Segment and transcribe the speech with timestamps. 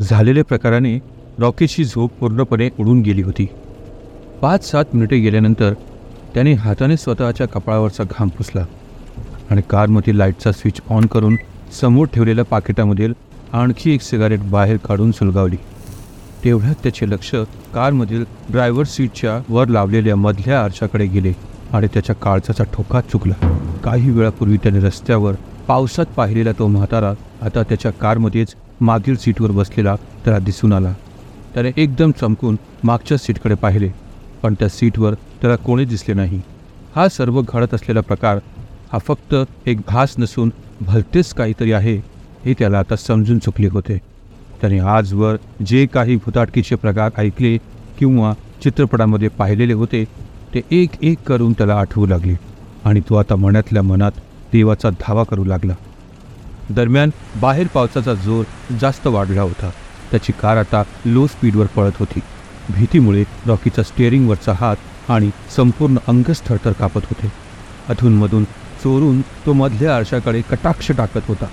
[0.00, 0.98] झालेल्या प्रकाराने
[1.38, 3.46] रॉकीची झोप पूर्णपणे उडून गेली होती.
[4.42, 5.72] पाच सात मिनिटे गेल्यानंतर
[6.34, 8.64] त्याने हाताने स्वतःच्या कपाळावरचा घाम पुसला
[9.50, 11.36] आणि कारमधील लाईटचा स्विच ऑन करून
[11.80, 13.12] समोर ठेवलेल्या पाकिटामधील
[13.52, 15.56] आणखी एक सिगारेट बाहेर काढून सुलगावली.
[16.44, 17.34] तेवढ्यात त्याचे लक्ष
[17.74, 21.32] कारमधील ड्रायव्हर सीटच्या वर लावलेल्या मधल्या आरशाकडे गेले
[21.72, 23.34] आणि त्याच्या काळजाचा ठोका चुकला.
[23.84, 25.34] काही वेळापूर्वी त्याने रस्त्यावर
[25.68, 27.12] पावसात पाहिलेला तो म्हातारा
[27.42, 29.94] आता त्याच्या कारमध्येच मागील सीटवर बसलेला
[30.24, 30.92] त्याला दिसून आला.
[31.54, 33.88] त्याने एकदम चमकून मागच्या सीटकडे पाहिले
[34.42, 36.40] पण त्या सीटवर त्याला कोणी दिसले नाही.
[36.94, 38.38] हा सर्व घडत असलेला प्रकार
[38.92, 39.34] हा फक्त
[39.68, 41.96] एक भास नसून भलतेच काहीतरी आहे
[42.44, 43.98] हे त्याला आता समजून चुकले होते.
[44.60, 45.36] त्याने आजवर
[45.66, 47.56] जे काही भुताटकीचे प्रकार ऐकले
[47.98, 50.04] किंवा चित्रपटामध्ये पाहिलेले होते
[50.54, 52.34] ते एक एक करून त्याला आठवू लागले
[52.84, 54.12] आणि तो आता मनातल्या मनात
[54.52, 55.74] देवाचा धावा करू लागला.
[56.70, 58.44] दरम्यान बाहेर पावसाचा जोर
[58.80, 59.70] जास्त वाढला होता.
[60.10, 62.20] त्याची कार आता लो स्पीडवर पळत होती.
[62.68, 67.30] भीतीमुळे रॉकीचा स्टिअरिंगवरचा हात आणि संपूर्ण अंगच थरथर कापत होते.
[67.88, 68.44] अधूनमधून
[68.82, 71.46] चोरून तो मधल्या आरशाकडे कटाक्ष टाकत होता.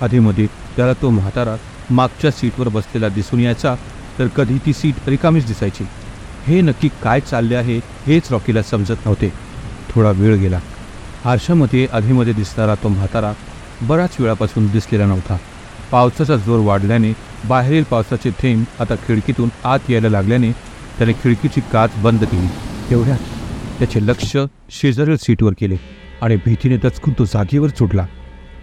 [0.00, 1.56] आधीमध्ये त्याला तो म्हातारा
[1.90, 3.74] मागच्या सीटवर बसलेला दिसून यायचा
[4.18, 5.84] तर कधी ती सीट रिकामीच दिसायची.
[6.46, 9.32] हे नक्की काय चालले आहे हेच रॉकीला समजत नव्हते.
[9.90, 10.60] थोडा वेळ गेला.
[11.24, 13.32] आरशामध्ये आधीमध्ये दिसणारा तो म्हातारा
[13.82, 15.36] बराच वेळापासून दिसलेला नव्हता.
[15.90, 17.12] पावसाचा जोर वाढल्याने
[17.48, 20.50] बाहेरील पावसाचे थेंब आता खिडकीतून आत यायला लागल्याने
[20.98, 22.46] त्याने खिडकीची काच बंद केली.
[22.90, 23.18] तेवढ्यात
[23.78, 24.36] त्याचे लक्ष
[24.70, 25.76] शेजारील सीटवर केले
[26.22, 28.06] आणि भीतीने दचकून तो जागेवर सुटला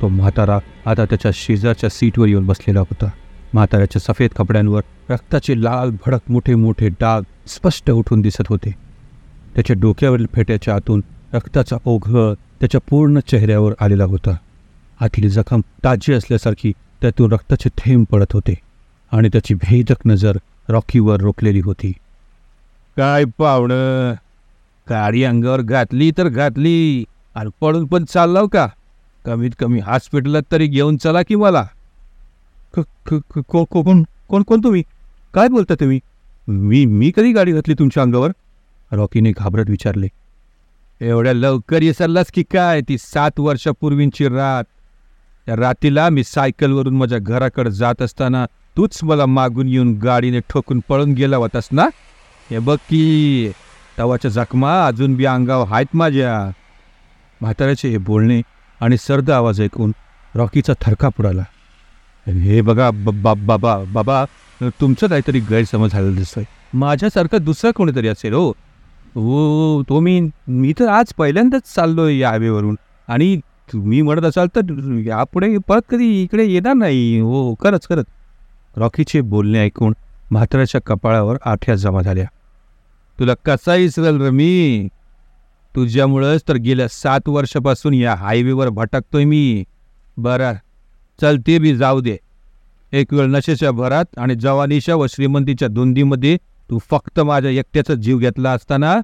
[0.02, 3.10] तो म्हातारा आता त्याच्या शेजारच्या सीटवर येऊन बसलेला होता.
[3.54, 8.72] म्हाताऱ्याच्या सफेद कपड्यांवर रक्ताचे लाल भडक मोठे मोठे डाग स्पष्ट उठून दिसत होते.
[9.56, 11.02] त्याच्या डोक्यावरील फेट्याच्या आतून
[11.34, 14.36] रक्ताचा ओघळ त्याच्या पूर्ण चेहऱ्यावर आलेला होता.
[15.02, 18.54] आतली जखम ताजी असल्यासारखी त्यातून रक्ताचे थेंब पडत होते
[19.12, 20.38] आणि त्याची भेदक नजर
[20.70, 21.92] रॉकीवर रोखलेली होती.
[22.98, 24.14] काय पावणं
[24.90, 27.06] गाडी अंगावर घातली तर घातली.
[27.36, 28.68] आणि पडून पण चाललाव का?
[29.26, 31.68] कमीत कमी हॉस्पिटलात तरी घेऊन चला की मला.
[32.76, 34.84] कोण कोण कोण तुम्ही?
[35.34, 36.00] काय बोलता तुम्ही?
[36.48, 38.32] मी मी कधी गाडी घातली तुमच्या अंगावर?
[38.92, 40.08] रॉकीने घाबरत विचारले.
[41.02, 42.82] एवढ्या लवकर विसरलास की काय?
[42.82, 44.64] ती सात वर्षापूर्वींची रात.
[45.46, 48.46] त्या रातीला मी सायकलवरून माझ्या घराकडे जात असताना
[48.78, 51.86] तूच मला मागून येऊन गाडीने ठोकून पळून गेला होतास ना?
[52.50, 53.52] हे बघ की
[54.00, 56.34] तवाच्या जखमा अजून बी अंगावर आहेत माझ्या.
[57.42, 58.42] म्हाताऱ्याचे हे बोलणे
[58.82, 59.92] आणि सर्द आवाज ऐकून
[60.36, 61.44] रॉकीचा थरका पुडाला
[62.28, 64.24] हे बघा ब- बाबा बाबा
[64.62, 66.44] तुमचं काहीतरी गैरसमज झालेलं दिसतोय.
[66.74, 68.50] माझ्यासारखं दुसरं कोणीतरी असेल हो?
[69.16, 72.76] हो तो मी मी तर आज पहिल्यांदाच चाललोय या हायवेवरून
[73.08, 73.36] आणि
[73.74, 74.62] तुम्ही म्हणत असाल तर
[75.06, 77.20] यापुढे परत कधी इकडे येणार नाही.
[77.20, 78.06] हो खरंच खरंच.
[78.78, 79.94] रॉकीचे बोलणे ऐकून
[80.32, 82.26] म्हाताऱ्याच्या कपाळावर आठ्या जमा झाल्या.
[83.20, 84.88] तुला कसा इसरल र मी?
[85.76, 89.64] तुझ्यामुळंच तर गेल्या सात वर्षापासून या हायवेवर भटकतोय मी.
[90.18, 90.54] बरं
[91.22, 92.18] चल ते बी जाऊ दे.
[92.94, 96.38] एक वेळ नशेच्या भरात आणि जवानीच्या व श्रीमंतीच्या धुंदीमध्ये
[96.70, 99.00] तू फक्त माझ्या एकट्याचा जीव घेतला असताना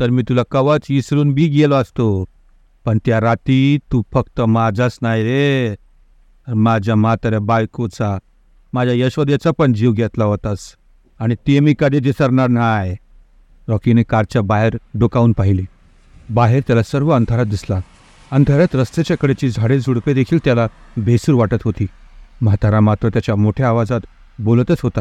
[0.00, 2.24] तर मी तुला कवच इसरून बी गेलो असतो.
[2.84, 5.74] पण त्या राती तू फक्त माझाच नाही रे.
[6.54, 8.18] माझ्या म्हाताऱ्या बायकोचा
[8.72, 10.58] माझ्या यशोदेचा पण जीव घेतला होतास.
[11.18, 12.96] आणि ते मी कधी विसरणार नाही.
[13.68, 15.62] रॉकीने कारच्या बाहेर डोकावून पाहिले.
[16.30, 17.80] बाहेर त्याला सर्व अंधारात दिसला.
[18.30, 21.86] अंधारात रस्त्याच्या कडेची झाडे झुडपे देखील त्याला भेसूर वाटत होती.
[22.40, 24.00] म्हातारा मात्र त्याच्या मोठ्या आवाजात
[24.38, 25.00] बोलतच होता.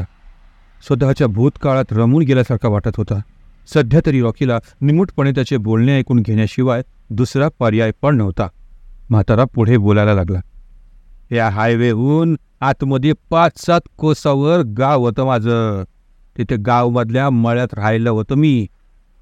[0.87, 3.19] स्वतःच्या भूतकाळात रमून गेल्यासारखा वाटत होता.
[3.67, 8.47] सध्या तरी रॉकीला निमूटपणे त्याचे बोलणे ऐकून घेण्याशिवाय दुसरा पर्याय पण नव्हता.
[9.09, 10.39] म्हातारा पुढे बोलायला लागला.
[11.31, 15.83] या हायवेहून आतमध्ये पाच सात कोसावर गाव होतं माझं.
[16.37, 18.67] तिथे गावमधल्या मळ्यात राहिलं होतं मी.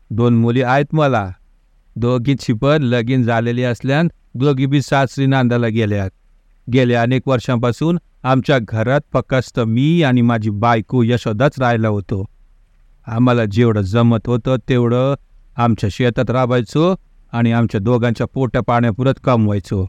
[0.10, 1.32] दोन मुली आहेत मला.
[1.96, 6.10] दोघी छिपत लगीन झालेली असल्यान दोघी बी सासरी नांदाला गेल्यात.
[6.74, 12.26] गेल्या अनेक वर्षांपासून आमच्या घरात फक्त मी आणि माझी बायको यशोदाच राहिला होतो.
[13.12, 15.16] आम्हाला जेवढं जमत होतं तेवढं
[15.58, 16.96] आमच्या शेतात राबायचो
[17.32, 19.88] आणि आमच्या दोघांच्या पोट्या पाण्यापुरत कमवायचो.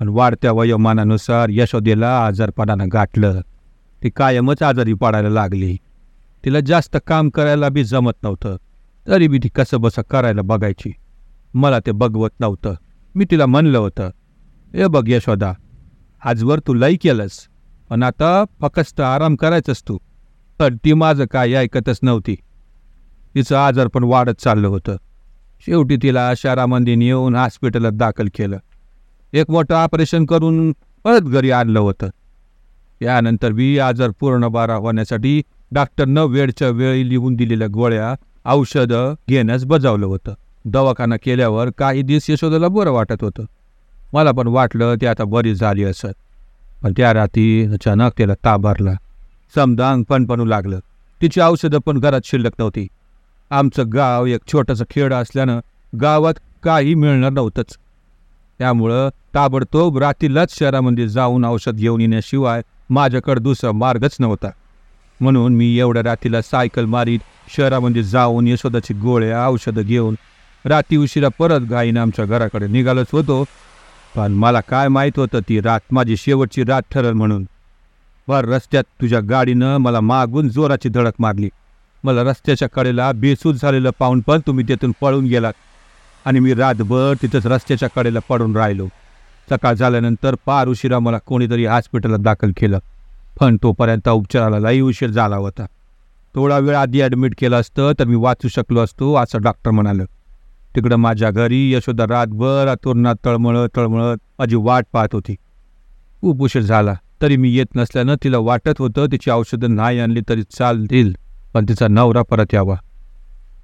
[0.00, 3.40] पण वाढत्या वयोमानानुसार यशोदेला आजारपणानं गाठलं.
[4.02, 5.76] ती कायमच आजारी पडायला लागली.
[6.44, 8.56] तिला जास्त काम करायला बी जमत नव्हतं.
[9.08, 10.92] तरी बी ती कसं बसं करायला बघायची.
[11.54, 12.74] मला ते बघवत नव्हतं.
[13.14, 14.10] मी तिला म्हणलं होतं
[14.74, 15.52] ए बघ यशोदा
[16.24, 17.46] आजवर तू लई केलंस
[17.90, 19.98] पण आता फकस्त आराम करायचंस तू.
[20.58, 22.36] पण ती माझं काय ऐकतच नव्हती.
[23.34, 24.96] तिचं आजार पण वाढत चाललं होतं.
[25.66, 28.58] शेवटी तिला शहरामध्ये नेऊन हॉस्पिटलात दाखल केलं.
[29.32, 30.72] एक मोठं ऑपरेशन करून
[31.04, 32.08] परत घरी आणलं होतं.
[33.02, 35.42] यानंतर बी आजार पूर्ण बारा होण्यासाठी
[35.72, 38.14] डॉक्टरनं वेळच्या वेळी लिहून दिलेल्या गोळ्या
[38.44, 40.34] औषधं घेण्यास बजावलं होतं.
[40.64, 43.44] दवाखाना केल्यावर काही दिवस यशोदाला बरं वाटत होतं.
[44.12, 46.14] मला पण वाटलं ती आता बरी झाली असत
[46.82, 48.92] पण त्या रात्री अचानक त्याला ताबारला
[49.54, 50.78] समदांग समजा अंग पणपणू लागलं.
[51.22, 52.86] तिची औषधं पण घरात शिल्लक नव्हती.
[53.50, 55.60] आमचं गाव एक छोटंसं खेड असल्यानं
[56.00, 57.76] गावात काही मिळणार नव्हतंच.
[58.58, 64.50] त्यामुळं ताबडतोब रात्रीलाच शहरामध्ये जाऊन औषध घेऊन येण्याशिवाय माझ्याकडं दुसरा मार्गच नव्हता.
[65.20, 67.18] म्हणून मी एवढ्या रात्रीला सायकल मारीत
[67.56, 70.14] शहरामध्ये जाऊन यशोदाची गोळ्या औषधं घेऊन
[70.64, 73.44] रात्री उशिरा परत गाईनं आमच्या घराकडे निघालोच होतो.
[74.16, 77.46] पण मला काय माहीत होतं ती रात माझी शेवटची रात ठरल म्हणून.
[78.28, 81.48] भर रस्त्यात तुझ्या गाडीनं मला मागून जोराची धडक मारली.
[82.04, 85.52] मला रस्त्याच्या कडेला बेसूद झालेलं पाहून पण तुम्ही तिथून पळून गेलात.
[86.24, 88.86] आणि मी रातभर तिथंच रस्त्याच्या कडेला पडून राहिलो.
[89.50, 92.78] सकाळ झाल्यानंतर पार उशिरा मला कोणीतरी हॉस्पिटलात दाखल केलं.
[93.40, 95.66] पण तोपर्यंत उपचाराला लई उशीर झाला होता.
[96.34, 100.04] थोडा वेळ आधी ॲडमिट केलं असतं तर मी वाचू शकलो असतो असं डॉक्टर म्हणालं.
[100.76, 105.34] तिकडं माझ्या घरी यशोदा रातभर अतुरणात तळमळत तळमळत माझी वाट पाहत होती.
[106.20, 106.94] खूप उशीर झाला.
[107.22, 111.23] तरी मी येत नसल्यानं तिला वाटत होतं तिची औषधं नाही आणली तरी चालतील.
[111.54, 112.74] पण तिचा नवरा परत यावा.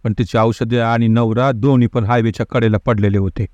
[0.04, 3.46] पण तिची औषधे आणि नवरा दोन्ही पण हायवेच्या कडेला पडलेले होते.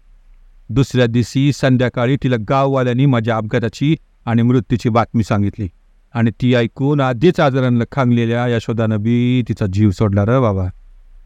[0.68, 3.96] दुसऱ्या दिवशी संध्याकाळी तिला गाववाल्यांनी माझ्या अपघाताची
[4.26, 5.68] आणि मृत्यूची बातमी सांगितली.
[6.14, 10.66] आणि ती ऐकून आधीच आजारांना खांगलेल्या यशोदानं बी तिचा जीव सोडला र बाबा.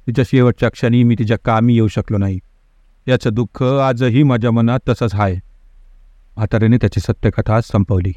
[0.06, 2.38] तिच्या शेवटच्या क्षणी मी तिच्या कामी येऊ शकलो नाही.
[3.08, 5.36] याचं दुःख आजही माझ्या मनात तसंच आहे.
[6.36, 8.12] म्हाताऱ्याने त्याची सत्यकथा संपवली.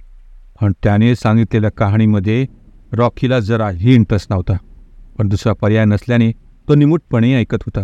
[0.62, 2.46] पण त्याने सांगितलेल्या कहाणीमध्ये
[2.94, 4.54] रॉकीला जराही इंटरेस्ट नव्हता.
[5.18, 6.32] पण दुसरा पर्याय नसल्याने
[6.68, 7.84] तो निमूटपणे ऐकत होता.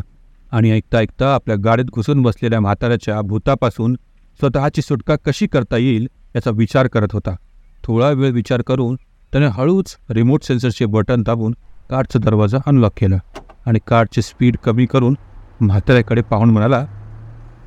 [0.52, 3.94] आणि ऐकता ऐकता आपल्या गाडीत घुसून बसलेल्या म्हाताऱ्याच्या भूतापासून
[4.40, 7.36] स्वतःची सुटका कशी करता येईल याचा विचार करत होता.
[7.84, 8.96] थोडा वेळ विचार करून
[9.32, 11.56] त्याने हळूच रिमोट सेन्सरचे बटन दाबून
[11.90, 13.18] कारचा दरवाजा अनलॉक केला
[13.66, 15.18] आणि कारची स्पीड कमी करून
[15.62, 16.86] म्हाताऱ्याकडे पाहून म्हणाला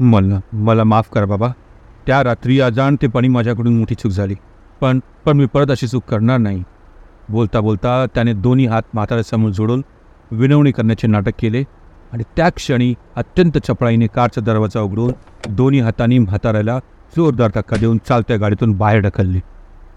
[0.01, 1.49] मला मला माफ करा बाबा.
[2.07, 4.35] त्या रात्री अजाणतेपणी माझ्याकडून मोठी चूक झाली.
[4.81, 6.63] पण पण मी परत अशी चूक करणार नाही.
[7.33, 9.83] बोलता बोलता त्याने दोन्ही हात म्हाताऱ्यासमोर जोडून
[10.31, 11.63] विनवणी करण्याचे नाटक केले
[12.13, 15.13] आणि त्या क्षणी अत्यंत चपळाईने कारचा दरवाजा उघडून
[15.57, 16.79] दोन्ही हातांनी म्हाताऱ्याला
[17.17, 19.41] जोरदार धक्का देऊन चालत्या गाडीतून बाहेर ढकलले.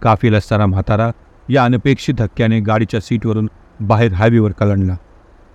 [0.02, 1.10] काफील असताना म्हातारा
[1.50, 3.48] या अनपेक्षित धक्क्याने गाडीच्या सीटवरून
[3.80, 4.96] बाहेर हायवेवर कलंडला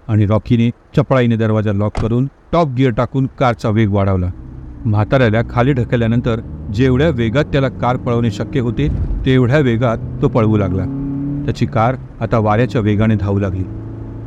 [0.09, 4.31] आणि रॉकीने चपळाईने दरवाजा लॉक करून टॉप गिअर टाकून कारचा वेग वाढवला.
[4.85, 6.41] म्हाताऱ्याला खाली ढकलल्यानंतर
[6.75, 8.89] जेवढ्या वेगात त्याला कार पळवणे शक्य होते
[9.27, 10.85] तेवढ्या वेगात तो पळवू लागला.
[11.51, 13.63] त्याची कार आता वाऱ्याच्या वेगाने धावू लागली.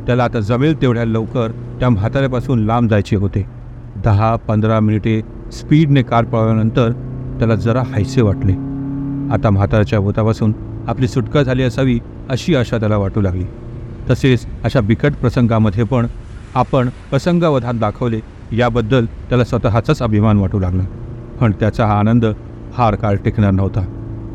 [0.06, 1.50] त्याला आता जमेल तेवढ्या लवकर
[1.80, 3.46] त्या म्हाताऱ्यापासून लांब जायचे होते.
[4.04, 5.22] दहा पंधरा मिनिटे
[5.52, 6.90] स्पीडने कार पळवल्यानंतर
[7.38, 8.52] त्याला जरा हायसे वाटले.
[9.34, 10.52] आता म्हाताऱ्याच्या भूतापासून
[10.88, 11.98] आपली सुटका झाली असावी
[12.28, 13.44] अशी आशा त्याला वाटू लागली.
[14.10, 16.06] तसेच अशा बिकट प्रसंगामध्ये पण
[16.54, 18.20] आपण प्रसंगावधान दाखवले
[18.52, 20.82] याबद्दल त्याला स्वतःचाच अभिमान वाटू लागला.
[21.40, 22.24] पण त्याचा हा आनंद
[22.72, 23.84] फार काळ टिकणार नव्हता.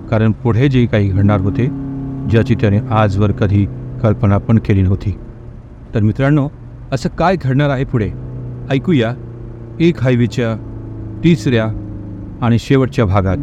[0.10, 1.89] कारण पुढे जे काही घडणार होते
[2.30, 3.66] ज्याची त्याने आजवर कधी
[4.04, 5.16] कल्पना पण केली नव्हती.
[5.94, 6.50] तर मित्रांनो
[6.92, 8.12] असं काय घडणार आहे पुढे?
[8.70, 9.14] ऐकूया
[9.80, 10.56] एक हायवेच्या
[11.24, 11.66] तिसऱ्या
[12.42, 13.38] आणि शेवटच्या भागात.